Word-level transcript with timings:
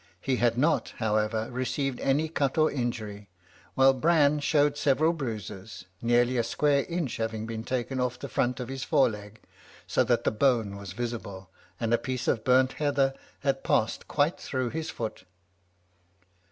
He 0.19 0.37
had 0.37 0.57
not, 0.57 0.93
however, 0.97 1.47
received 1.51 1.99
any 1.99 2.27
cut 2.27 2.57
or 2.57 2.71
injury, 2.71 3.29
while 3.75 3.93
Bran 3.93 4.39
showed 4.39 4.75
several 4.75 5.13
bruises, 5.13 5.85
nearly 6.01 6.37
a 6.39 6.43
square 6.43 6.85
inch 6.89 7.17
having 7.17 7.45
been 7.45 7.63
taken 7.63 7.99
off 7.99 8.17
the 8.17 8.27
front 8.27 8.59
of 8.59 8.67
his 8.67 8.83
fore 8.83 9.09
leg, 9.11 9.39
so 9.85 10.03
that 10.05 10.23
the 10.23 10.31
bone 10.31 10.75
was 10.75 10.93
visible, 10.93 11.51
and 11.79 11.93
a 11.93 11.99
piece 11.99 12.27
of 12.27 12.43
burnt 12.43 12.73
heather 12.81 13.13
had 13.41 13.63
passed 13.63 14.07
quite 14.07 14.39
through 14.39 14.71
his 14.71 14.89
foot. 14.89 15.25